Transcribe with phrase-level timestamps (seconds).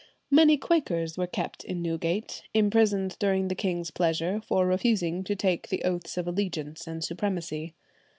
[0.31, 5.69] Many Quakers were kept in Newgate, imprisoned during the king's pleasure for refusing to take
[5.69, 7.75] the oaths of allegiance and supremacy.